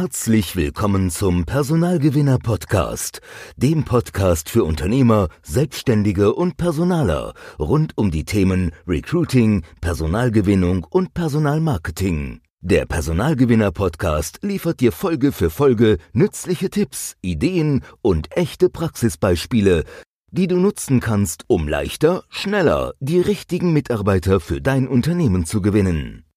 Herzlich 0.00 0.54
willkommen 0.54 1.10
zum 1.10 1.44
Personalgewinner 1.44 2.38
Podcast, 2.38 3.20
dem 3.56 3.84
Podcast 3.84 4.48
für 4.48 4.62
Unternehmer, 4.62 5.26
Selbstständige 5.42 6.34
und 6.34 6.56
Personaler 6.56 7.34
rund 7.58 7.98
um 7.98 8.12
die 8.12 8.24
Themen 8.24 8.70
Recruiting, 8.86 9.64
Personalgewinnung 9.80 10.86
und 10.88 11.14
Personalmarketing. 11.14 12.42
Der 12.60 12.86
Personalgewinner 12.86 13.72
Podcast 13.72 14.38
liefert 14.42 14.78
dir 14.78 14.92
Folge 14.92 15.32
für 15.32 15.50
Folge 15.50 15.98
nützliche 16.12 16.70
Tipps, 16.70 17.16
Ideen 17.20 17.82
und 18.00 18.36
echte 18.36 18.70
Praxisbeispiele, 18.70 19.82
die 20.30 20.46
du 20.46 20.58
nutzen 20.58 21.00
kannst, 21.00 21.42
um 21.48 21.66
leichter, 21.66 22.22
schneller 22.28 22.92
die 23.00 23.20
richtigen 23.20 23.72
Mitarbeiter 23.72 24.38
für 24.38 24.60
dein 24.60 24.86
Unternehmen 24.86 25.44
zu 25.44 25.60
gewinnen. 25.60 26.27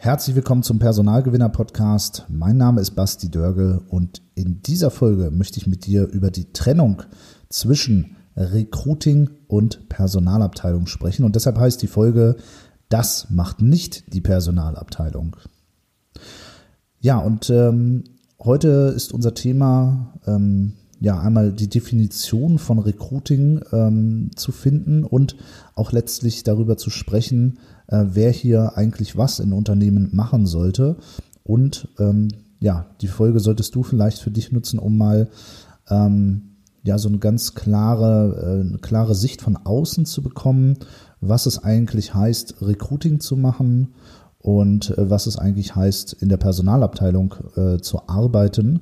Herzlich 0.00 0.36
willkommen 0.36 0.62
zum 0.62 0.78
Personalgewinner 0.78 1.48
Podcast. 1.48 2.24
Mein 2.28 2.56
Name 2.56 2.80
ist 2.80 2.92
Basti 2.92 3.32
Dörgel 3.32 3.80
und 3.88 4.22
in 4.36 4.62
dieser 4.62 4.92
Folge 4.92 5.32
möchte 5.32 5.58
ich 5.58 5.66
mit 5.66 5.86
dir 5.86 6.06
über 6.06 6.30
die 6.30 6.52
Trennung 6.52 7.02
zwischen 7.48 8.14
Recruiting 8.36 9.28
und 9.48 9.88
Personalabteilung 9.88 10.86
sprechen 10.86 11.24
und 11.24 11.34
deshalb 11.34 11.58
heißt 11.58 11.82
die 11.82 11.88
Folge 11.88 12.36
Das 12.88 13.28
macht 13.30 13.60
nicht 13.60 14.14
die 14.14 14.20
Personalabteilung. 14.20 15.36
Ja, 17.00 17.18
und 17.18 17.50
ähm, 17.50 18.04
heute 18.38 18.92
ist 18.94 19.12
unser 19.12 19.34
Thema 19.34 20.14
ähm, 20.28 20.74
ja 21.00 21.20
einmal 21.20 21.52
die 21.52 21.68
Definition 21.68 22.58
von 22.58 22.78
Recruiting 22.78 23.62
ähm, 23.72 24.30
zu 24.36 24.52
finden 24.52 25.02
und 25.02 25.34
auch 25.74 25.90
letztlich 25.90 26.44
darüber 26.44 26.76
zu 26.76 26.90
sprechen, 26.90 27.58
äh, 27.88 28.04
wer 28.12 28.30
hier 28.30 28.76
eigentlich 28.76 29.16
was 29.16 29.40
in 29.40 29.52
Unternehmen 29.52 30.10
machen 30.12 30.46
sollte. 30.46 30.96
Und 31.42 31.88
ähm, 31.98 32.28
ja, 32.60 32.86
die 33.00 33.08
Folge 33.08 33.40
solltest 33.40 33.74
du 33.74 33.82
vielleicht 33.82 34.18
für 34.18 34.30
dich 34.30 34.52
nutzen, 34.52 34.78
um 34.78 34.96
mal 34.96 35.28
ähm, 35.90 36.56
ja 36.82 36.98
so 36.98 37.08
eine 37.08 37.18
ganz 37.18 37.54
klare, 37.54 38.72
äh, 38.74 38.78
klare 38.78 39.14
Sicht 39.14 39.42
von 39.42 39.56
außen 39.56 40.06
zu 40.06 40.22
bekommen, 40.22 40.76
was 41.20 41.46
es 41.46 41.62
eigentlich 41.62 42.14
heißt, 42.14 42.62
Recruiting 42.62 43.20
zu 43.20 43.36
machen 43.36 43.94
und 44.38 44.96
äh, 44.96 45.10
was 45.10 45.26
es 45.26 45.38
eigentlich 45.38 45.74
heißt, 45.76 46.14
in 46.14 46.28
der 46.28 46.36
Personalabteilung 46.36 47.34
äh, 47.56 47.78
zu 47.78 48.08
arbeiten 48.08 48.80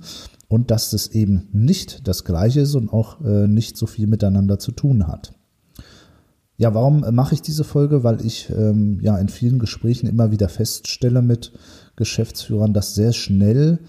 und 0.48 0.70
dass 0.70 0.90
das 0.90 1.08
eben 1.08 1.48
nicht 1.52 2.06
das 2.06 2.24
gleiche 2.24 2.60
ist 2.60 2.74
und 2.74 2.92
auch 2.92 3.20
äh, 3.24 3.46
nicht 3.46 3.76
so 3.76 3.86
viel 3.86 4.06
miteinander 4.06 4.58
zu 4.58 4.72
tun 4.72 5.06
hat. 5.06 5.35
Ja, 6.56 6.74
warum 6.74 7.04
äh, 7.04 7.12
mache 7.12 7.34
ich 7.34 7.42
diese 7.42 7.64
Folge? 7.64 8.02
Weil 8.02 8.24
ich 8.24 8.50
ähm, 8.50 8.98
ja 9.02 9.16
in 9.18 9.28
vielen 9.28 9.58
Gesprächen 9.58 10.06
immer 10.06 10.30
wieder 10.30 10.48
feststelle 10.48 11.22
mit 11.22 11.52
Geschäftsführern, 11.96 12.72
dass 12.72 12.94
sehr 12.94 13.12
schnell 13.12 13.80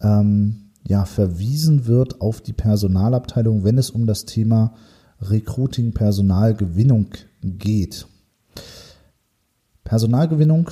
ähm, 0.00 0.70
ja 0.86 1.04
verwiesen 1.04 1.86
wird 1.86 2.20
auf 2.20 2.40
die 2.40 2.52
Personalabteilung, 2.52 3.64
wenn 3.64 3.78
es 3.78 3.90
um 3.90 4.06
das 4.06 4.24
Thema 4.24 4.74
Recruiting, 5.20 5.92
Personalgewinnung 5.92 7.08
geht. 7.42 8.06
Personalgewinnung 9.84 10.70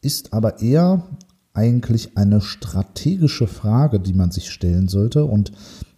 ist 0.00 0.32
aber 0.32 0.60
eher 0.60 1.04
eigentlich 1.52 2.16
eine 2.16 2.40
strategische 2.40 3.46
Frage, 3.46 3.98
die 3.98 4.12
man 4.12 4.30
sich 4.30 4.50
stellen 4.50 4.88
sollte 4.88 5.24
und 5.24 5.52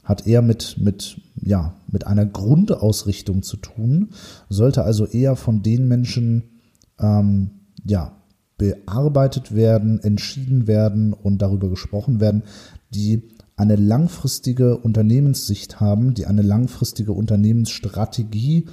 hat 0.09 0.27
eher 0.27 0.41
mit, 0.41 0.77
mit, 0.81 1.21
ja, 1.37 1.75
mit 1.87 2.07
einer 2.07 2.25
Grundausrichtung 2.25 3.43
zu 3.43 3.59
tun, 3.59 4.09
sollte 4.49 4.83
also 4.83 5.05
eher 5.05 5.37
von 5.37 5.63
den 5.63 5.87
Menschen 5.87 6.45
ähm, 6.99 7.51
ja, 7.85 8.13
bearbeitet 8.57 9.55
werden, 9.55 10.01
entschieden 10.03 10.67
werden 10.67 11.13
und 11.13 11.43
darüber 11.43 11.69
gesprochen 11.69 12.21
werden, 12.21 12.43
die 12.89 13.23
eine 13.57 13.77
langfristige 13.77 14.79
Unternehmenssicht 14.79 15.79
haben, 15.79 16.15
die 16.15 16.25
eine 16.25 16.43
langfristige 16.43 17.13
Unternehmensstrategie 17.13 18.65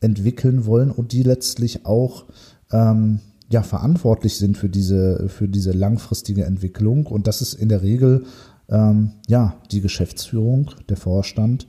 entwickeln 0.00 0.64
wollen 0.64 0.90
und 0.90 1.12
die 1.12 1.22
letztlich 1.22 1.84
auch 1.84 2.24
ähm, 2.70 3.20
ja, 3.50 3.62
verantwortlich 3.62 4.36
sind 4.38 4.56
für 4.56 4.70
diese, 4.70 5.28
für 5.28 5.48
diese 5.48 5.72
langfristige 5.72 6.46
Entwicklung. 6.46 7.06
Und 7.06 7.26
das 7.26 7.42
ist 7.42 7.52
in 7.52 7.68
der 7.68 7.82
Regel 7.82 8.24
ähm, 8.72 9.12
ja, 9.28 9.60
die 9.70 9.80
Geschäftsführung, 9.80 10.70
der 10.88 10.96
Vorstand 10.96 11.68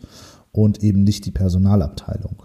und 0.52 0.84
eben 0.84 1.04
nicht 1.04 1.26
die 1.26 1.32
Personalabteilung. 1.32 2.44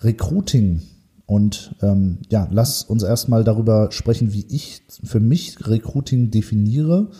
Recruiting 0.00 0.82
und 1.26 1.74
ähm, 1.82 2.18
ja, 2.30 2.48
lass 2.50 2.82
uns 2.82 3.02
erstmal 3.02 3.44
darüber 3.44 3.92
sprechen, 3.92 4.32
wie 4.32 4.46
ich 4.48 4.82
für 5.04 5.20
mich 5.20 5.68
Recruiting 5.68 6.30
definiere. 6.30 7.10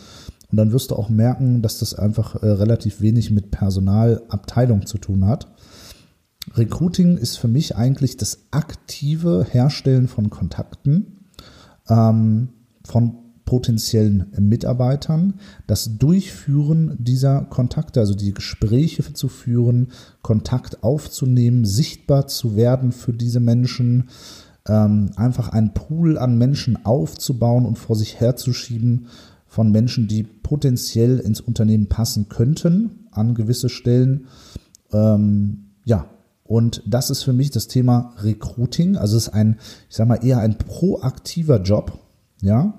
Und 0.50 0.56
dann 0.56 0.72
wirst 0.72 0.90
du 0.90 0.96
auch 0.96 1.10
merken, 1.10 1.60
dass 1.60 1.78
das 1.78 1.92
einfach 1.92 2.42
äh, 2.42 2.48
relativ 2.48 3.02
wenig 3.02 3.30
mit 3.30 3.50
Personalabteilung 3.50 4.86
zu 4.86 4.96
tun 4.96 5.26
hat. 5.26 5.52
Recruiting 6.54 7.18
ist 7.18 7.36
für 7.36 7.48
mich 7.48 7.76
eigentlich 7.76 8.16
das 8.16 8.46
aktive 8.50 9.46
Herstellen 9.50 10.08
von 10.08 10.30
Kontakten 10.30 11.28
ähm, 11.90 12.48
von 12.84 13.27
potenziellen 13.48 14.26
Mitarbeitern, 14.38 15.40
das 15.66 15.96
Durchführen 15.96 16.98
dieser 16.98 17.46
Kontakte, 17.46 17.98
also 17.98 18.14
die 18.14 18.34
Gespräche 18.34 19.14
zu 19.14 19.28
führen, 19.28 19.88
Kontakt 20.20 20.84
aufzunehmen, 20.84 21.64
sichtbar 21.64 22.26
zu 22.26 22.56
werden 22.56 22.92
für 22.92 23.14
diese 23.14 23.40
Menschen, 23.40 24.10
ähm, 24.66 25.12
einfach 25.16 25.48
einen 25.48 25.72
Pool 25.72 26.18
an 26.18 26.36
Menschen 26.36 26.84
aufzubauen 26.84 27.64
und 27.64 27.78
vor 27.78 27.96
sich 27.96 28.20
herzuschieben 28.20 29.06
von 29.46 29.72
Menschen, 29.72 30.08
die 30.08 30.24
potenziell 30.24 31.18
ins 31.18 31.40
Unternehmen 31.40 31.86
passen 31.86 32.28
könnten 32.28 33.06
an 33.12 33.34
gewisse 33.34 33.70
Stellen. 33.70 34.26
Ähm, 34.92 35.70
ja, 35.86 36.04
und 36.44 36.82
das 36.84 37.08
ist 37.08 37.22
für 37.22 37.32
mich 37.32 37.50
das 37.50 37.66
Thema 37.66 38.12
Recruiting. 38.18 38.98
Also 38.98 39.16
es 39.16 39.28
ist 39.28 39.32
ein, 39.32 39.56
ich 39.88 39.96
sag 39.96 40.06
mal, 40.06 40.22
eher 40.22 40.40
ein 40.40 40.58
proaktiver 40.58 41.62
Job. 41.62 41.98
Ja. 42.42 42.74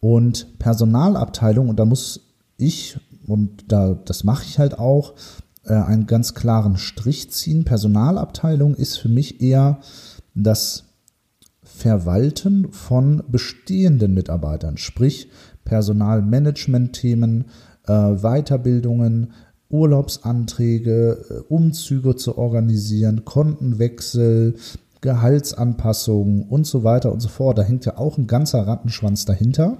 Und 0.00 0.58
Personalabteilung, 0.58 1.68
und 1.68 1.78
da 1.78 1.84
muss 1.84 2.20
ich, 2.56 2.98
und 3.26 3.64
da, 3.68 3.94
das 3.94 4.24
mache 4.24 4.44
ich 4.44 4.58
halt 4.58 4.78
auch, 4.78 5.14
äh, 5.64 5.74
einen 5.74 6.06
ganz 6.06 6.34
klaren 6.34 6.76
Strich 6.76 7.30
ziehen. 7.30 7.64
Personalabteilung 7.64 8.74
ist 8.74 8.98
für 8.98 9.08
mich 9.08 9.40
eher 9.40 9.80
das 10.34 10.84
Verwalten 11.62 12.72
von 12.72 13.22
bestehenden 13.28 14.14
Mitarbeitern, 14.14 14.78
sprich 14.78 15.28
Personalmanagement-Themen, 15.64 17.46
äh, 17.86 17.92
Weiterbildungen, 17.92 19.32
Urlaubsanträge, 19.68 21.24
äh, 21.28 21.34
Umzüge 21.52 22.14
zu 22.16 22.38
organisieren, 22.38 23.24
Kontenwechsel, 23.24 24.54
Gehaltsanpassungen 25.00 26.42
und 26.42 26.66
so 26.66 26.84
weiter 26.84 27.12
und 27.12 27.20
so 27.20 27.28
fort. 27.28 27.58
Da 27.58 27.62
hängt 27.62 27.84
ja 27.84 27.98
auch 27.98 28.18
ein 28.18 28.26
ganzer 28.26 28.66
Rattenschwanz 28.66 29.24
dahinter. 29.24 29.78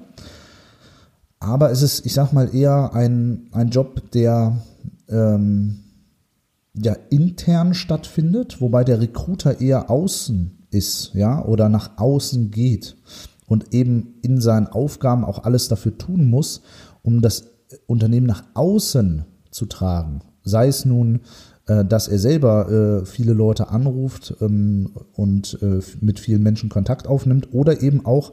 Aber 1.38 1.70
es 1.70 1.82
ist, 1.82 2.06
ich 2.06 2.14
sag 2.14 2.32
mal, 2.32 2.54
eher 2.54 2.94
ein, 2.94 3.48
ein 3.52 3.68
Job, 3.68 4.10
der 4.12 4.56
ähm, 5.08 5.84
ja 6.74 6.94
intern 7.10 7.74
stattfindet, 7.74 8.60
wobei 8.60 8.84
der 8.84 9.00
Recruiter 9.00 9.60
eher 9.60 9.90
außen 9.90 10.66
ist, 10.70 11.12
ja, 11.14 11.44
oder 11.44 11.68
nach 11.68 11.98
außen 11.98 12.50
geht 12.50 12.96
und 13.46 13.72
eben 13.72 14.14
in 14.22 14.40
seinen 14.40 14.66
Aufgaben 14.66 15.24
auch 15.24 15.44
alles 15.44 15.68
dafür 15.68 15.96
tun 15.96 16.28
muss, 16.28 16.62
um 17.02 17.22
das 17.22 17.46
Unternehmen 17.86 18.26
nach 18.26 18.44
außen 18.54 19.24
zu 19.50 19.66
tragen. 19.66 20.20
Sei 20.42 20.68
es 20.68 20.84
nun, 20.84 21.20
dass 21.66 22.06
er 22.06 22.18
selber 22.20 22.70
äh, 23.02 23.06
viele 23.06 23.32
Leute 23.32 23.70
anruft 23.70 24.36
ähm, 24.40 24.90
und 25.14 25.58
äh, 25.62 25.80
mit 26.00 26.20
vielen 26.20 26.42
Menschen 26.42 26.68
Kontakt 26.68 27.08
aufnimmt 27.08 27.52
oder 27.52 27.82
eben 27.82 28.06
auch 28.06 28.32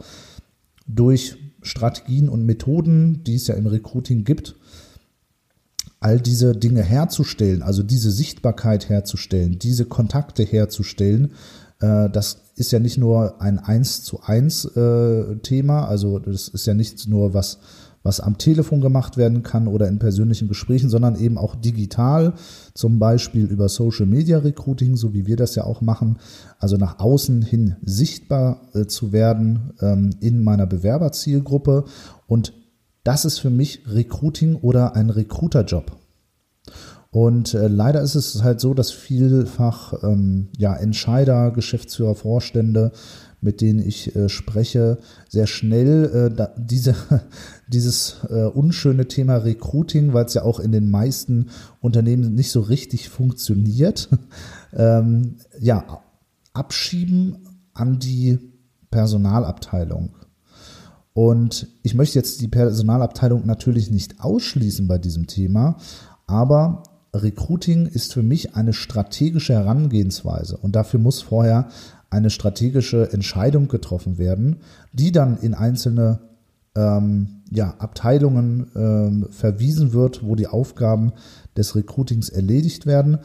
durch 0.85 1.37
Strategien 1.63 2.29
und 2.29 2.45
Methoden, 2.45 3.23
die 3.23 3.35
es 3.35 3.47
ja 3.47 3.55
im 3.55 3.65
Recruiting 3.65 4.23
gibt, 4.23 4.55
all 5.99 6.19
diese 6.19 6.55
Dinge 6.55 6.83
herzustellen, 6.83 7.63
also 7.63 7.81
diese 7.81 8.11
Sichtbarkeit 8.11 8.89
herzustellen, 8.89 9.57
diese 9.57 9.85
Kontakte 9.85 10.43
herzustellen, 10.43 11.31
das 11.79 12.51
ist 12.55 12.73
ja 12.73 12.79
nicht 12.79 12.97
nur 12.97 13.41
ein 13.41 13.59
Eins 13.59 14.03
zu 14.03 14.21
eins 14.21 14.69
Thema, 15.43 15.87
also 15.87 16.19
das 16.19 16.49
ist 16.49 16.67
ja 16.67 16.73
nicht 16.73 17.07
nur 17.07 17.33
was 17.33 17.59
was 18.03 18.19
am 18.19 18.37
Telefon 18.37 18.81
gemacht 18.81 19.17
werden 19.17 19.43
kann 19.43 19.67
oder 19.67 19.87
in 19.87 19.97
persönlichen 19.97 20.47
Gesprächen, 20.49 20.89
sondern 20.89 21.15
eben 21.15 21.37
auch 21.37 21.55
digital, 21.55 22.33
zum 22.73 22.99
Beispiel 22.99 23.45
über 23.45 23.69
Social 23.69 24.05
Media 24.05 24.39
Recruiting, 24.39 24.95
so 24.95 25.13
wie 25.13 25.25
wir 25.25 25.37
das 25.37 25.55
ja 25.55 25.63
auch 25.63 25.81
machen, 25.81 26.17
also 26.59 26.77
nach 26.77 26.99
außen 26.99 27.41
hin 27.41 27.77
sichtbar 27.81 28.61
äh, 28.73 28.85
zu 28.85 29.11
werden 29.11 29.73
ähm, 29.81 30.11
in 30.19 30.43
meiner 30.43 30.67
Bewerberzielgruppe. 30.67 31.85
Und 32.27 32.53
das 33.03 33.25
ist 33.25 33.39
für 33.39 33.49
mich 33.49 33.83
Recruiting 33.87 34.55
oder 34.55 34.95
ein 34.95 35.09
Recruiterjob. 35.09 35.97
Und 37.13 37.53
äh, 37.53 37.67
leider 37.67 38.01
ist 38.01 38.15
es 38.15 38.43
halt 38.43 38.59
so, 38.59 38.73
dass 38.73 38.91
vielfach 38.91 39.93
ähm, 40.03 40.49
ja, 40.57 40.75
Entscheider, 40.75 41.51
Geschäftsführer, 41.51 42.15
Vorstände 42.15 42.91
mit 43.43 43.61
denen 43.61 43.79
ich 43.79 44.15
äh, 44.15 44.29
spreche, 44.29 44.99
sehr 45.29 45.47
schnell 45.47 46.05
äh, 46.31 46.35
da, 46.35 46.53
diese, 46.57 46.95
dieses 47.67 48.17
äh, 48.29 48.45
unschöne 48.45 49.07
Thema 49.07 49.37
Recruiting, 49.37 50.13
weil 50.13 50.25
es 50.25 50.33
ja 50.33 50.43
auch 50.43 50.59
in 50.59 50.71
den 50.71 50.89
meisten 50.89 51.49
Unternehmen 51.81 52.33
nicht 52.33 52.51
so 52.51 52.61
richtig 52.61 53.09
funktioniert, 53.09 54.09
ähm, 54.73 55.35
ja, 55.59 56.01
abschieben 56.53 57.37
an 57.73 57.99
die 57.99 58.39
Personalabteilung. 58.91 60.15
Und 61.13 61.67
ich 61.83 61.93
möchte 61.93 62.17
jetzt 62.17 62.41
die 62.41 62.47
Personalabteilung 62.47 63.45
natürlich 63.45 63.91
nicht 63.91 64.19
ausschließen 64.19 64.87
bei 64.87 64.97
diesem 64.97 65.27
Thema, 65.27 65.77
aber 66.25 66.83
Recruiting 67.13 67.85
ist 67.85 68.13
für 68.13 68.23
mich 68.23 68.55
eine 68.55 68.73
strategische 68.73 69.53
Herangehensweise 69.53 70.57
und 70.57 70.75
dafür 70.75 70.99
muss 70.99 71.21
vorher 71.21 71.69
eine 72.09 72.29
strategische 72.29 73.11
Entscheidung 73.11 73.67
getroffen 73.67 74.17
werden, 74.17 74.57
die 74.93 75.11
dann 75.11 75.37
in 75.37 75.53
einzelne 75.53 76.19
ähm, 76.75 77.43
ja, 77.51 77.75
Abteilungen 77.77 78.67
ähm, 78.75 79.27
verwiesen 79.29 79.93
wird, 79.93 80.23
wo 80.23 80.35
die 80.35 80.47
Aufgaben 80.47 81.13
des 81.55 81.75
Recruitings 81.75 82.29
erledigt 82.29 82.85
werden. 82.85 83.19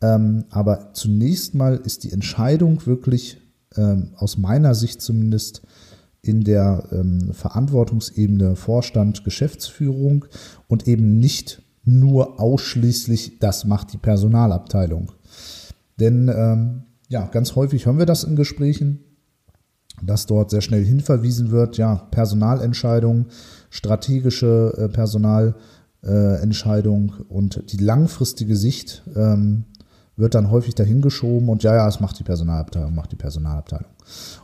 Ähm, 0.00 0.44
aber 0.50 0.90
zunächst 0.94 1.54
mal 1.54 1.76
ist 1.76 2.04
die 2.04 2.12
Entscheidung 2.12 2.86
wirklich 2.86 3.40
ähm, 3.76 4.10
aus 4.16 4.38
meiner 4.38 4.74
Sicht 4.74 5.02
zumindest 5.02 5.62
in 6.22 6.44
der 6.44 6.88
ähm, 6.92 7.32
Verantwortungsebene 7.32 8.56
Vorstand, 8.56 9.24
Geschäftsführung 9.24 10.24
und 10.68 10.88
eben 10.88 11.18
nicht 11.18 11.62
nur 11.84 12.40
ausschließlich, 12.40 13.38
das 13.40 13.64
macht 13.64 13.92
die 13.92 13.98
Personalabteilung. 13.98 15.12
Denn 16.00 16.30
ähm, 16.34 16.84
ja, 17.08 17.26
ganz 17.26 17.54
häufig 17.56 17.86
hören 17.86 17.98
wir 17.98 18.06
das 18.06 18.24
in 18.24 18.36
Gesprächen, 18.36 19.00
dass 20.02 20.26
dort 20.26 20.50
sehr 20.50 20.60
schnell 20.60 20.84
hinverwiesen 20.84 21.50
wird, 21.50 21.76
ja, 21.76 21.96
Personalentscheidung, 22.10 23.26
strategische 23.70 24.74
äh, 24.76 24.88
Personalentscheidung 24.88 27.14
äh, 27.18 27.22
und 27.32 27.72
die 27.72 27.76
langfristige 27.76 28.56
Sicht 28.56 29.04
ähm, 29.14 29.64
wird 30.16 30.34
dann 30.34 30.50
häufig 30.50 30.74
dahingeschoben 30.74 31.48
und 31.48 31.62
ja, 31.64 31.74
ja, 31.74 31.88
es 31.88 32.00
macht 32.00 32.18
die 32.18 32.24
Personalabteilung, 32.24 32.94
macht 32.94 33.12
die 33.12 33.16
Personalabteilung. 33.16 33.90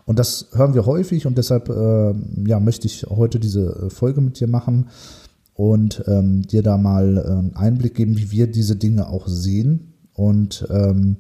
Und 0.05 0.19
das 0.19 0.49
hören 0.53 0.75
wir 0.75 0.87
häufig 0.87 1.27
und 1.27 1.39
deshalb 1.39 1.69
äh, 1.69 2.15
ja, 2.47 2.61
möchte 2.61 2.87
ich 2.87 3.07
heute 3.09 3.39
diese 3.39 3.87
äh, 3.87 3.91
Folge 3.91 4.21
mit 4.21 4.41
dir 4.41 4.49
machen 4.49 4.89
und 5.61 6.05
ähm, 6.07 6.41
dir 6.41 6.63
da 6.63 6.79
mal 6.79 7.23
einen 7.23 7.55
Einblick 7.55 7.95
geben, 7.95 8.17
wie 8.17 8.31
wir 8.31 8.51
diese 8.51 8.77
Dinge 8.77 9.11
auch 9.11 9.29
sehen 9.29 9.93
und 10.15 10.67
ähm, 10.71 11.19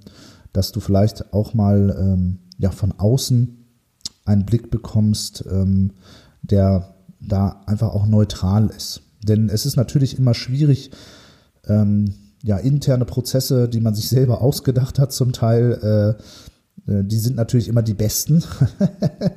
dass 0.54 0.72
du 0.72 0.81
vielleicht 0.81 1.34
auch 1.34 1.52
mal 1.52 1.94
ähm, 2.00 2.38
ja, 2.56 2.70
von 2.70 2.92
außen 2.96 3.66
einen 4.25 4.46
Blick 4.46 4.70
bekommst, 4.70 5.44
ähm, 5.46 5.92
der 6.40 6.94
da 7.20 7.60
einfach 7.66 7.90
auch 7.90 8.06
neutral 8.06 8.70
ist. 8.75 9.02
Denn 9.22 9.50
es 9.50 9.66
ist 9.66 9.76
natürlich 9.76 10.19
immer 10.19 10.32
schwierig, 10.32 10.90
ähm, 11.66 12.14
ja, 12.43 12.56
interne 12.56 13.04
Prozesse, 13.04 13.69
die 13.69 13.82
man 13.82 13.94
sich 13.94 14.08
selber 14.08 14.40
ausgedacht 14.40 14.98
hat, 14.98 15.12
zum 15.12 15.32
Teil, 15.32 16.16
äh, 16.88 16.90
äh 16.90 17.04
die 17.04 17.19
sind 17.19 17.36
natürlich 17.36 17.69
immer 17.69 17.82
die 17.82 17.93
besten. 17.93 18.43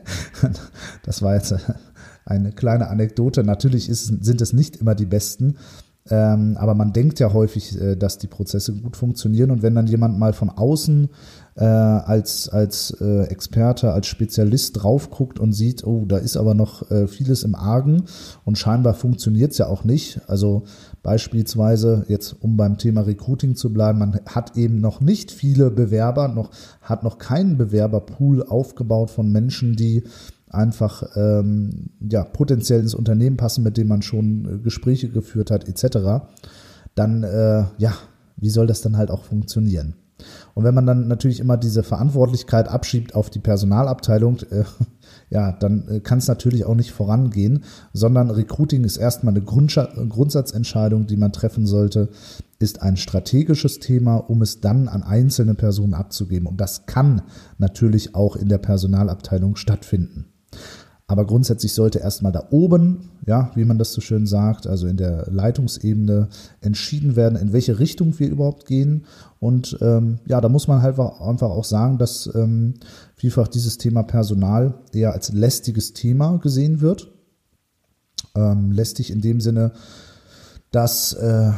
das 1.03 1.21
war 1.21 1.35
jetzt 1.35 1.51
äh, 1.51 1.57
eine 2.25 2.51
kleine 2.51 2.89
Anekdote. 2.89 3.43
Natürlich 3.43 3.89
ist, 3.89 4.05
sind 4.23 4.41
es 4.41 4.53
nicht 4.53 4.77
immer 4.77 4.95
die 4.95 5.05
besten, 5.05 5.55
ähm, 6.09 6.57
aber 6.57 6.75
man 6.75 6.91
denkt 6.91 7.19
ja 7.19 7.31
häufig, 7.31 7.79
äh, 7.79 7.95
dass 7.95 8.17
die 8.17 8.27
Prozesse 8.27 8.73
gut 8.73 8.97
funktionieren. 8.97 9.51
Und 9.51 9.61
wenn 9.61 9.75
dann 9.75 9.87
jemand 9.87 10.19
mal 10.19 10.33
von 10.33 10.49
außen 10.49 11.09
äh, 11.55 11.63
als, 11.63 12.49
als 12.49 12.91
äh, 12.99 13.23
Experte, 13.27 13.93
als 13.93 14.07
Spezialist 14.07 14.83
drauf 14.83 15.09
guckt 15.11 15.39
und 15.39 15.53
sieht, 15.53 15.85
oh, 15.85 16.03
da 16.05 16.17
ist 16.17 16.35
aber 16.35 16.55
noch 16.55 16.89
äh, 16.91 17.07
vieles 17.07 17.43
im 17.43 17.55
Argen 17.55 18.03
und 18.43 18.57
scheinbar 18.57 18.95
funktioniert 18.95 19.51
es 19.53 19.59
ja 19.59 19.67
auch 19.67 19.85
nicht. 19.85 20.19
Also 20.27 20.63
beispielsweise, 21.03 22.03
jetzt 22.09 22.35
um 22.41 22.57
beim 22.57 22.77
Thema 22.77 23.01
Recruiting 23.01 23.55
zu 23.55 23.71
bleiben, 23.71 23.99
man 23.99 24.19
hat 24.25 24.57
eben 24.57 24.81
noch 24.81 24.99
nicht 24.99 25.31
viele 25.31 25.71
Bewerber, 25.71 26.27
noch, 26.27 26.49
hat 26.81 27.03
noch 27.03 27.17
keinen 27.17 27.57
Bewerberpool 27.57 28.43
aufgebaut 28.43 29.09
von 29.09 29.31
Menschen, 29.31 29.77
die 29.77 30.03
einfach 30.53 31.03
ähm, 31.15 31.89
ja, 31.99 32.23
potenziell 32.23 32.79
ins 32.79 32.95
Unternehmen 32.95 33.37
passen, 33.37 33.63
mit 33.63 33.77
dem 33.77 33.87
man 33.87 34.01
schon 34.01 34.45
äh, 34.45 34.57
Gespräche 34.59 35.09
geführt 35.09 35.51
hat, 35.51 35.67
etc., 35.67 36.25
dann 36.95 37.23
äh, 37.23 37.65
ja, 37.77 37.93
wie 38.37 38.49
soll 38.49 38.67
das 38.67 38.81
dann 38.81 38.97
halt 38.97 39.09
auch 39.09 39.23
funktionieren? 39.23 39.95
Und 40.53 40.63
wenn 40.63 40.75
man 40.75 40.85
dann 40.85 41.07
natürlich 41.07 41.39
immer 41.39 41.57
diese 41.57 41.83
Verantwortlichkeit 41.83 42.67
abschiebt 42.67 43.15
auf 43.15 43.29
die 43.29 43.39
Personalabteilung, 43.39 44.37
äh, 44.51 44.63
ja, 45.29 45.51
dann 45.51 45.87
äh, 45.87 45.99
kann 45.99 46.19
es 46.19 46.27
natürlich 46.27 46.65
auch 46.65 46.75
nicht 46.75 46.91
vorangehen, 46.91 47.63
sondern 47.93 48.29
Recruiting 48.29 48.83
ist 48.83 48.97
erstmal 48.97 49.33
eine 49.33 49.43
Grundsatzentscheidung, 49.43 51.07
die 51.07 51.17
man 51.17 51.31
treffen 51.31 51.65
sollte, 51.65 52.09
ist 52.59 52.81
ein 52.81 52.97
strategisches 52.97 53.79
Thema, 53.79 54.15
um 54.15 54.41
es 54.41 54.61
dann 54.61 54.87
an 54.87 55.03
einzelne 55.03 55.55
Personen 55.55 55.93
abzugeben. 55.93 56.47
Und 56.47 56.61
das 56.61 56.85
kann 56.85 57.23
natürlich 57.57 58.15
auch 58.15 58.35
in 58.35 58.47
der 58.47 58.59
Personalabteilung 58.59 59.55
stattfinden. 59.55 60.32
Aber 61.05 61.25
grundsätzlich 61.25 61.73
sollte 61.73 61.99
erstmal 61.99 62.31
da 62.31 62.47
oben, 62.51 63.09
ja, 63.25 63.51
wie 63.55 63.65
man 63.65 63.77
das 63.77 63.91
so 63.91 63.99
schön 63.99 64.25
sagt, 64.25 64.67
also 64.67 64.87
in 64.87 64.95
der 64.95 65.27
Leitungsebene 65.29 66.29
entschieden 66.61 67.15
werden, 67.15 67.37
in 67.37 67.51
welche 67.51 67.79
Richtung 67.79 68.17
wir 68.19 68.29
überhaupt 68.29 68.65
gehen. 68.65 69.05
Und 69.39 69.77
ähm, 69.81 70.19
ja, 70.25 70.39
da 70.39 70.47
muss 70.47 70.67
man 70.67 70.81
halt 70.81 70.97
einfach 70.97 71.49
auch 71.49 71.65
sagen, 71.65 71.97
dass 71.97 72.33
ähm, 72.33 72.75
vielfach 73.15 73.49
dieses 73.49 73.77
Thema 73.77 74.03
Personal 74.03 74.75
eher 74.93 75.11
als 75.11 75.33
lästiges 75.33 75.91
Thema 75.91 76.37
gesehen 76.37 76.79
wird. 76.79 77.11
Ähm, 78.35 78.71
lästig 78.71 79.11
in 79.11 79.21
dem 79.21 79.41
Sinne, 79.41 79.73
dass 80.71 81.13
äh, 81.13 81.51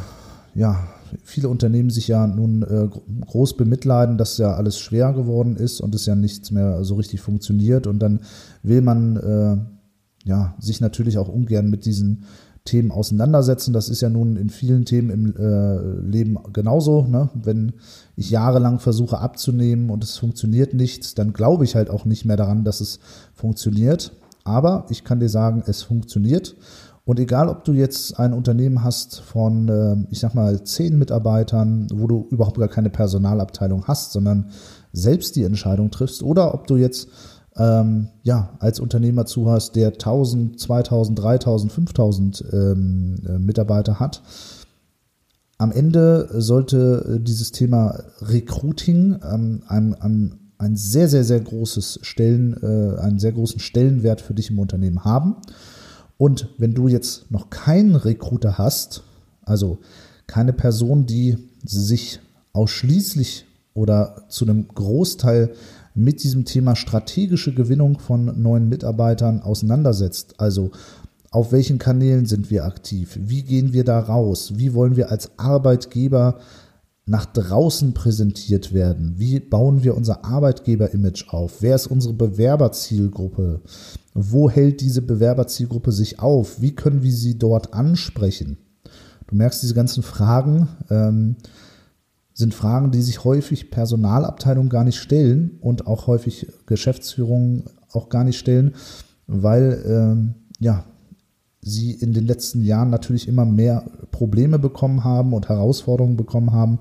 ja, 0.54 0.88
viele 1.22 1.48
Unternehmen 1.48 1.90
sich 1.90 2.08
ja 2.08 2.26
nun 2.26 2.62
äh, 2.62 2.88
groß 3.26 3.56
bemitleiden, 3.56 4.18
dass 4.18 4.38
ja 4.38 4.54
alles 4.54 4.78
schwer 4.78 5.12
geworden 5.12 5.56
ist 5.56 5.80
und 5.80 5.94
es 5.94 6.06
ja 6.06 6.14
nichts 6.14 6.50
mehr 6.50 6.84
so 6.84 6.94
richtig 6.96 7.20
funktioniert. 7.20 7.86
Und 7.86 7.98
dann 8.00 8.20
will 8.62 8.82
man 8.82 9.16
äh, 9.16 10.28
ja 10.28 10.54
sich 10.58 10.80
natürlich 10.80 11.18
auch 11.18 11.28
ungern 11.28 11.70
mit 11.70 11.84
diesen 11.84 12.24
Themen 12.66 12.90
auseinandersetzen. 12.90 13.72
Das 13.72 13.88
ist 13.88 14.02
ja 14.02 14.10
nun 14.10 14.36
in 14.36 14.50
vielen 14.50 14.84
Themen 14.84 15.10
im 15.10 15.36
äh, 15.36 16.00
Leben 16.00 16.36
genauso. 16.52 17.06
Ne? 17.06 17.30
Wenn 17.34 17.72
ich 18.16 18.30
jahrelang 18.30 18.78
versuche 18.80 19.18
abzunehmen 19.18 19.88
und 19.88 20.04
es 20.04 20.18
funktioniert 20.18 20.74
nicht, 20.74 21.18
dann 21.18 21.32
glaube 21.32 21.64
ich 21.64 21.74
halt 21.74 21.88
auch 21.88 22.04
nicht 22.04 22.26
mehr 22.26 22.36
daran, 22.36 22.64
dass 22.64 22.80
es 22.80 22.98
funktioniert. 23.34 24.12
Aber 24.44 24.86
ich 24.90 25.02
kann 25.02 25.20
dir 25.20 25.28
sagen, 25.28 25.62
es 25.66 25.82
funktioniert. 25.82 26.56
Und 27.06 27.20
egal, 27.20 27.48
ob 27.48 27.62
du 27.62 27.72
jetzt 27.72 28.18
ein 28.18 28.32
Unternehmen 28.32 28.82
hast 28.82 29.20
von, 29.20 29.68
äh, 29.68 29.96
ich 30.10 30.18
sag 30.18 30.34
mal, 30.34 30.64
zehn 30.64 30.98
Mitarbeitern, 30.98 31.86
wo 31.94 32.08
du 32.08 32.26
überhaupt 32.30 32.58
gar 32.58 32.66
keine 32.66 32.90
Personalabteilung 32.90 33.84
hast, 33.86 34.10
sondern 34.10 34.50
selbst 34.92 35.36
die 35.36 35.44
Entscheidung 35.44 35.92
triffst, 35.92 36.24
oder 36.24 36.52
ob 36.52 36.66
du 36.66 36.74
jetzt 36.74 37.08
ähm, 37.56 38.08
ja 38.24 38.56
als 38.58 38.80
Unternehmer 38.80 39.24
zu 39.24 39.48
hast, 39.48 39.76
der 39.76 39.92
1000, 39.92 40.58
2000, 40.58 41.16
3000, 41.16 41.72
5000 41.72 42.44
ähm, 42.52 43.14
äh, 43.24 43.38
Mitarbeiter 43.38 44.00
hat. 44.00 44.22
Am 45.58 45.70
Ende 45.70 46.28
sollte 46.32 47.20
dieses 47.22 47.52
Thema 47.52 48.02
Recruiting 48.20 49.20
ähm, 49.22 49.62
ein, 49.68 49.94
ein, 49.94 50.50
ein 50.58 50.74
sehr, 50.74 51.08
sehr, 51.08 51.22
sehr 51.22 51.40
großes 51.40 52.00
Stellen, 52.02 52.56
äh, 52.60 53.00
einen 53.00 53.20
sehr 53.20 53.32
großen 53.32 53.60
Stellenwert 53.60 54.20
für 54.20 54.34
dich 54.34 54.50
im 54.50 54.58
Unternehmen 54.58 55.04
haben. 55.04 55.36
Und 56.18 56.48
wenn 56.58 56.74
du 56.74 56.88
jetzt 56.88 57.30
noch 57.30 57.50
keinen 57.50 57.94
Recruiter 57.94 58.58
hast, 58.58 59.02
also 59.42 59.78
keine 60.26 60.52
Person, 60.52 61.06
die 61.06 61.36
sich 61.64 62.20
ausschließlich 62.52 63.46
oder 63.74 64.24
zu 64.28 64.44
einem 64.44 64.68
Großteil 64.68 65.52
mit 65.94 66.22
diesem 66.22 66.44
Thema 66.44 66.76
strategische 66.76 67.54
Gewinnung 67.54 67.98
von 67.98 68.40
neuen 68.40 68.68
Mitarbeitern 68.68 69.42
auseinandersetzt, 69.42 70.34
also 70.38 70.70
auf 71.30 71.52
welchen 71.52 71.78
Kanälen 71.78 72.26
sind 72.26 72.50
wir 72.50 72.64
aktiv, 72.64 73.18
wie 73.20 73.42
gehen 73.42 73.72
wir 73.72 73.84
da 73.84 73.98
raus, 73.98 74.52
wie 74.56 74.74
wollen 74.74 74.96
wir 74.96 75.10
als 75.10 75.38
Arbeitgeber 75.38 76.38
nach 77.04 77.26
draußen 77.26 77.94
präsentiert 77.94 78.72
werden, 78.72 79.14
wie 79.16 79.38
bauen 79.38 79.84
wir 79.84 79.96
unser 79.96 80.24
Arbeitgeber-Image 80.24 81.28
auf, 81.28 81.60
wer 81.60 81.76
ist 81.76 81.86
unsere 81.86 82.14
Bewerberzielgruppe, 82.14 83.60
wo 84.18 84.48
hält 84.48 84.80
diese 84.80 85.02
Bewerberzielgruppe 85.02 85.92
sich 85.92 86.20
auf? 86.20 86.62
Wie 86.62 86.74
können 86.74 87.02
wir 87.02 87.12
sie 87.12 87.38
dort 87.38 87.74
ansprechen? 87.74 88.56
Du 89.26 89.36
merkst, 89.36 89.62
diese 89.62 89.74
ganzen 89.74 90.02
Fragen 90.02 90.68
ähm, 90.88 91.36
sind 92.32 92.54
Fragen, 92.54 92.92
die 92.92 93.02
sich 93.02 93.24
häufig 93.24 93.70
Personalabteilungen 93.70 94.70
gar 94.70 94.84
nicht 94.84 94.96
stellen 94.96 95.58
und 95.60 95.86
auch 95.86 96.06
häufig 96.06 96.46
Geschäftsführungen 96.64 97.64
auch 97.92 98.08
gar 98.08 98.24
nicht 98.24 98.38
stellen, 98.38 98.74
weil 99.26 99.82
ähm, 99.86 100.34
ja 100.60 100.84
sie 101.60 101.90
in 101.90 102.12
den 102.12 102.26
letzten 102.26 102.62
Jahren 102.62 102.90
natürlich 102.90 103.28
immer 103.28 103.44
mehr 103.44 103.84
Probleme 104.12 104.58
bekommen 104.58 105.04
haben 105.04 105.34
und 105.34 105.48
Herausforderungen 105.48 106.16
bekommen 106.16 106.52
haben, 106.52 106.78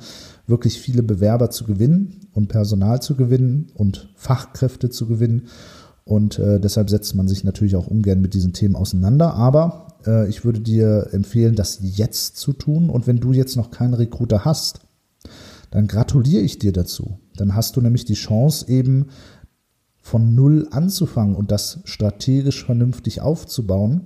wirklich 0.47 0.79
viele 0.79 1.03
Bewerber 1.03 1.49
zu 1.49 1.65
gewinnen 1.65 2.27
und 2.33 2.47
Personal 2.47 3.01
zu 3.01 3.15
gewinnen 3.15 3.71
und 3.73 4.13
Fachkräfte 4.15 4.89
zu 4.89 5.07
gewinnen 5.07 5.47
Und 6.05 6.37
äh, 6.37 6.59
deshalb 6.59 6.89
setzt 6.89 7.15
man 7.15 7.27
sich 7.27 7.43
natürlich 7.43 7.75
auch 7.75 7.87
ungern 7.87 8.21
mit 8.21 8.35
diesen 8.35 8.53
Themen 8.53 8.75
auseinander. 8.75 9.33
Aber 9.33 9.87
äh, 10.05 10.29
ich 10.29 10.45
würde 10.45 10.59
dir 10.59 11.09
empfehlen, 11.11 11.55
das 11.55 11.79
jetzt 11.81 12.37
zu 12.37 12.53
tun. 12.53 12.89
Und 12.89 13.07
wenn 13.07 13.19
du 13.19 13.33
jetzt 13.33 13.55
noch 13.55 13.71
keinen 13.71 13.95
Recruiter 13.95 14.45
hast, 14.45 14.81
dann 15.71 15.87
gratuliere 15.87 16.43
ich 16.43 16.59
dir 16.59 16.71
dazu. 16.71 17.19
Dann 17.35 17.55
hast 17.55 17.75
du 17.75 17.81
nämlich 17.81 18.05
die 18.05 18.13
Chance, 18.13 18.67
eben 18.69 19.07
von 19.99 20.35
Null 20.35 20.67
anzufangen 20.69 21.35
und 21.35 21.49
das 21.49 21.79
strategisch 21.85 22.63
vernünftig 22.63 23.21
aufzubauen. 23.21 24.05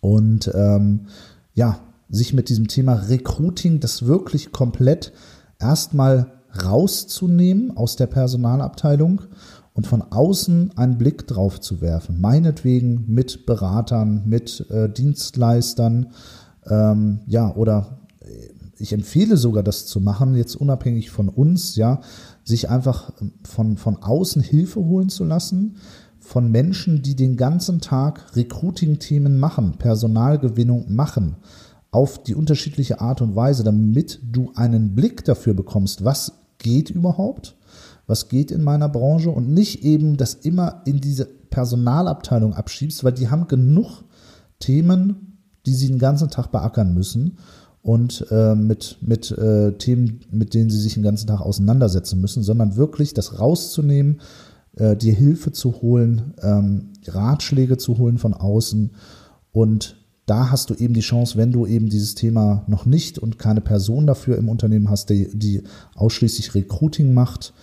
Und 0.00 0.50
ähm, 0.54 1.08
ja, 1.54 1.80
sich 2.08 2.32
mit 2.32 2.48
diesem 2.48 2.68
Thema 2.68 2.94
Recruiting, 2.94 3.80
das 3.80 4.06
wirklich 4.06 4.52
komplett 4.52 5.12
erstmal 5.58 6.32
rauszunehmen 6.64 7.76
aus 7.76 7.96
der 7.96 8.06
Personalabteilung 8.06 9.22
und 9.76 9.86
von 9.86 10.02
außen 10.02 10.76
einen 10.76 10.96
Blick 10.96 11.26
drauf 11.26 11.60
zu 11.60 11.82
werfen. 11.82 12.18
Meinetwegen 12.20 13.04
mit 13.06 13.44
Beratern, 13.44 14.22
mit 14.24 14.68
äh, 14.70 14.88
Dienstleistern, 14.88 16.08
ähm, 16.66 17.20
ja, 17.26 17.54
oder 17.54 18.00
äh, 18.20 18.26
ich 18.78 18.94
empfehle 18.94 19.36
sogar 19.36 19.62
das 19.62 19.86
zu 19.86 20.00
machen, 20.00 20.34
jetzt 20.34 20.56
unabhängig 20.56 21.10
von 21.10 21.28
uns, 21.28 21.76
ja, 21.76 22.00
sich 22.42 22.70
einfach 22.70 23.12
ähm, 23.20 23.34
von, 23.44 23.76
von 23.76 24.02
außen 24.02 24.40
Hilfe 24.40 24.80
holen 24.80 25.10
zu 25.10 25.24
lassen, 25.24 25.76
von 26.20 26.50
Menschen, 26.50 27.02
die 27.02 27.14
den 27.14 27.36
ganzen 27.36 27.80
Tag 27.82 28.34
Recruiting-Themen 28.34 29.38
machen, 29.38 29.76
Personalgewinnung 29.78 30.92
machen, 30.92 31.36
auf 31.90 32.22
die 32.22 32.34
unterschiedliche 32.34 33.00
Art 33.02 33.20
und 33.20 33.36
Weise, 33.36 33.62
damit 33.62 34.20
du 34.22 34.52
einen 34.54 34.94
Blick 34.94 35.22
dafür 35.24 35.52
bekommst, 35.52 36.02
was 36.02 36.32
geht 36.58 36.88
überhaupt, 36.88 37.56
was 38.06 38.28
geht 38.28 38.50
in 38.50 38.62
meiner 38.62 38.88
Branche 38.88 39.30
und 39.30 39.48
nicht 39.48 39.84
eben 39.84 40.16
das 40.16 40.34
immer 40.34 40.82
in 40.84 41.00
diese 41.00 41.24
Personalabteilung 41.24 42.54
abschiebst, 42.54 43.02
weil 43.04 43.12
die 43.12 43.28
haben 43.28 43.48
genug 43.48 44.04
Themen, 44.58 45.38
die 45.66 45.74
sie 45.74 45.88
den 45.88 45.98
ganzen 45.98 46.30
Tag 46.30 46.52
beackern 46.52 46.94
müssen 46.94 47.38
und 47.82 48.26
äh, 48.30 48.54
mit, 48.54 48.98
mit 49.00 49.30
äh, 49.30 49.72
Themen, 49.72 50.20
mit 50.30 50.54
denen 50.54 50.70
sie 50.70 50.80
sich 50.80 50.94
den 50.94 51.02
ganzen 51.02 51.26
Tag 51.26 51.40
auseinandersetzen 51.40 52.20
müssen, 52.20 52.42
sondern 52.42 52.76
wirklich 52.76 53.14
das 53.14 53.38
rauszunehmen, 53.38 54.20
äh, 54.76 54.96
dir 54.96 55.14
Hilfe 55.14 55.52
zu 55.52 55.82
holen, 55.82 56.34
ähm, 56.42 56.92
Ratschläge 57.06 57.76
zu 57.76 57.98
holen 57.98 58.18
von 58.18 58.34
außen. 58.34 58.90
Und 59.52 59.96
da 60.26 60.50
hast 60.50 60.70
du 60.70 60.74
eben 60.74 60.94
die 60.94 61.00
Chance, 61.00 61.38
wenn 61.38 61.52
du 61.52 61.66
eben 61.66 61.88
dieses 61.88 62.14
Thema 62.16 62.64
noch 62.66 62.86
nicht 62.86 63.18
und 63.18 63.38
keine 63.38 63.60
Person 63.60 64.06
dafür 64.06 64.36
im 64.36 64.48
Unternehmen 64.48 64.90
hast, 64.90 65.10
die, 65.10 65.28
die 65.32 65.62
ausschließlich 65.94 66.54
Recruiting 66.54 67.14
macht, 67.14 67.54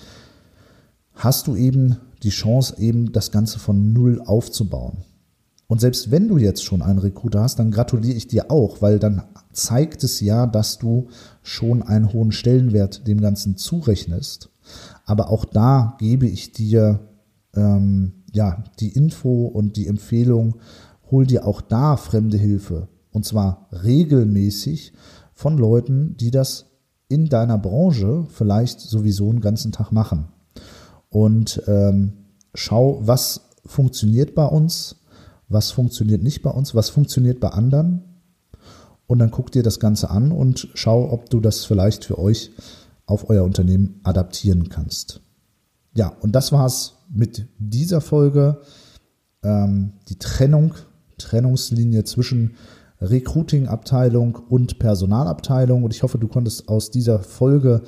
hast 1.15 1.47
du 1.47 1.55
eben 1.55 1.97
die 2.23 2.29
Chance, 2.29 2.75
eben 2.77 3.11
das 3.11 3.31
Ganze 3.31 3.59
von 3.59 3.93
Null 3.93 4.21
aufzubauen. 4.25 5.03
Und 5.67 5.81
selbst 5.81 6.11
wenn 6.11 6.27
du 6.27 6.37
jetzt 6.37 6.63
schon 6.63 6.81
einen 6.81 6.99
Recruiter 6.99 7.41
hast, 7.41 7.59
dann 7.59 7.71
gratuliere 7.71 8.15
ich 8.15 8.27
dir 8.27 8.51
auch, 8.51 8.81
weil 8.81 8.99
dann 8.99 9.23
zeigt 9.53 10.03
es 10.03 10.19
ja, 10.19 10.45
dass 10.45 10.77
du 10.77 11.07
schon 11.41 11.81
einen 11.81 12.13
hohen 12.13 12.31
Stellenwert 12.31 13.07
dem 13.07 13.21
Ganzen 13.21 13.57
zurechnest. 13.57 14.49
Aber 15.05 15.29
auch 15.29 15.45
da 15.45 15.95
gebe 15.99 16.27
ich 16.27 16.51
dir 16.51 16.99
ähm, 17.55 18.23
ja 18.31 18.63
die 18.79 18.89
Info 18.89 19.47
und 19.47 19.75
die 19.77 19.87
Empfehlung, 19.87 20.55
hol 21.11 21.25
dir 21.25 21.45
auch 21.45 21.61
da 21.61 21.97
fremde 21.97 22.37
Hilfe. 22.37 22.87
Und 23.11 23.25
zwar 23.25 23.67
regelmäßig 23.71 24.93
von 25.33 25.57
Leuten, 25.57 26.17
die 26.17 26.31
das 26.31 26.65
in 27.07 27.29
deiner 27.29 27.57
Branche 27.57 28.25
vielleicht 28.29 28.79
sowieso 28.79 29.29
einen 29.29 29.41
ganzen 29.41 29.71
Tag 29.71 29.91
machen. 29.91 30.27
Und 31.13 31.61
ähm, 31.67 32.13
schau, 32.55 32.99
was 33.03 33.49
funktioniert 33.67 34.33
bei 34.33 34.45
uns, 34.45 34.95
was 35.47 35.69
funktioniert 35.69 36.23
nicht 36.23 36.41
bei 36.41 36.49
uns, 36.49 36.73
was 36.73 36.89
funktioniert 36.89 37.39
bei 37.39 37.49
anderen. 37.49 38.01
Und 39.05 39.19
dann 39.19 39.29
guck 39.29 39.51
dir 39.51 39.61
das 39.61 39.79
Ganze 39.79 40.09
an 40.09 40.31
und 40.31 40.69
schau, 40.73 41.11
ob 41.11 41.29
du 41.29 41.39
das 41.39 41.65
vielleicht 41.65 42.03
für 42.03 42.17
euch 42.17 42.49
auf 43.05 43.29
euer 43.29 43.43
Unternehmen 43.43 43.99
adaptieren 44.01 44.69
kannst. 44.69 45.21
Ja, 45.93 46.13
und 46.21 46.31
das 46.31 46.51
war's 46.51 46.95
mit 47.09 47.45
dieser 47.59 48.01
Folge. 48.01 48.61
Ähm, 49.43 49.93
die 50.09 50.17
Trennung 50.17 50.73
Trennungslinie 51.19 52.05
zwischen 52.05 52.55
Recruiting-Abteilung 53.01 54.35
und 54.49 54.79
Personalabteilung. 54.79 55.83
Und 55.83 55.93
ich 55.93 56.01
hoffe, 56.01 56.17
du 56.17 56.27
konntest 56.27 56.69
aus 56.69 56.89
dieser 56.89 57.19
Folge 57.19 57.83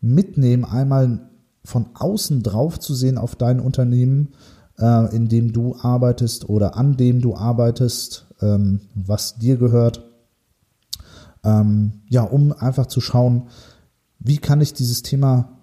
mitnehmen, 0.00 0.64
einmal 0.64 1.30
von 1.64 1.86
außen 1.94 2.42
drauf 2.42 2.78
zu 2.78 2.94
sehen 2.94 3.18
auf 3.18 3.36
dein 3.36 3.60
Unternehmen, 3.60 4.34
äh, 4.78 5.14
in 5.14 5.28
dem 5.28 5.52
du 5.52 5.76
arbeitest 5.76 6.48
oder 6.48 6.76
an 6.76 6.96
dem 6.96 7.20
du 7.20 7.34
arbeitest, 7.34 8.26
ähm, 8.40 8.80
was 8.94 9.36
dir 9.36 9.56
gehört. 9.56 10.02
Ähm, 11.42 12.02
ja, 12.08 12.22
um 12.22 12.52
einfach 12.52 12.86
zu 12.86 13.00
schauen, 13.00 13.48
wie 14.18 14.38
kann 14.38 14.60
ich 14.60 14.72
dieses 14.72 15.02
Thema 15.02 15.58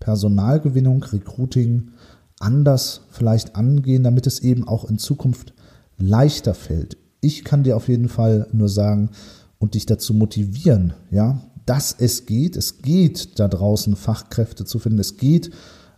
Personalgewinnung, 0.00 1.02
Recruiting 1.02 1.92
anders 2.40 3.02
vielleicht 3.10 3.56
angehen, 3.56 4.04
damit 4.04 4.26
es 4.26 4.40
eben 4.40 4.66
auch 4.66 4.88
in 4.88 4.98
Zukunft 4.98 5.54
leichter 5.96 6.54
fällt. 6.54 6.96
Ich 7.20 7.44
kann 7.44 7.64
dir 7.64 7.76
auf 7.76 7.88
jeden 7.88 8.08
Fall 8.08 8.46
nur 8.52 8.68
sagen 8.68 9.10
und 9.58 9.74
dich 9.74 9.86
dazu 9.86 10.14
motivieren, 10.14 10.92
ja, 11.10 11.40
dass 11.68 11.94
es 11.98 12.24
geht. 12.24 12.56
Es 12.56 12.78
geht 12.78 13.38
da 13.38 13.46
draußen 13.46 13.94
Fachkräfte 13.94 14.64
zu 14.64 14.78
finden. 14.78 14.98
Es 14.98 15.18
geht 15.18 15.50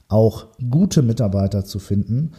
auch 0.08 0.48
gute 0.68 1.02
Mitarbeiter 1.02 1.64
zu 1.64 1.78
finden, 1.78 2.32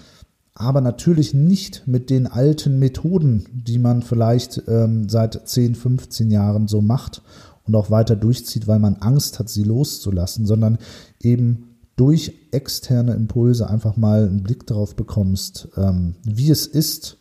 aber 0.53 0.81
natürlich 0.81 1.33
nicht 1.33 1.88
mit 1.88 2.09
den 2.09 2.27
alten 2.27 2.77
Methoden, 2.77 3.45
die 3.53 3.79
man 3.79 4.01
vielleicht 4.01 4.63
ähm, 4.67 5.07
seit 5.07 5.47
10, 5.47 5.75
15 5.75 6.29
Jahren 6.29 6.67
so 6.67 6.81
macht 6.81 7.21
und 7.63 7.75
auch 7.75 7.89
weiter 7.89 8.17
durchzieht, 8.17 8.67
weil 8.67 8.79
man 8.79 8.97
Angst 8.97 9.39
hat, 9.39 9.47
sie 9.47 9.63
loszulassen, 9.63 10.45
sondern 10.45 10.77
eben 11.21 11.77
durch 11.95 12.33
externe 12.51 13.13
Impulse 13.13 13.69
einfach 13.69 13.95
mal 13.95 14.27
einen 14.27 14.43
Blick 14.43 14.67
darauf 14.67 14.97
bekommst, 14.97 15.69
ähm, 15.77 16.15
wie 16.23 16.50
es 16.50 16.67
ist, 16.67 17.17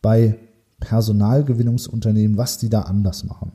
bei 0.00 0.38
Personalgewinnungsunternehmen, 0.80 2.38
was 2.38 2.56
die 2.56 2.70
da 2.70 2.82
anders 2.82 3.24
machen. 3.24 3.52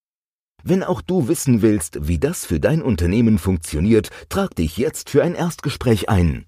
Wenn 0.63 0.83
auch 0.83 1.01
du 1.01 1.27
wissen 1.27 1.61
willst, 1.61 2.07
wie 2.07 2.19
das 2.19 2.45
für 2.45 2.59
dein 2.59 2.81
Unternehmen 2.81 3.37
funktioniert, 3.37 4.09
trag 4.27 4.55
dich 4.55 4.75
jetzt 4.75 5.09
für 5.09 5.23
ein 5.23 5.35
Erstgespräch 5.35 6.09
ein. 6.09 6.45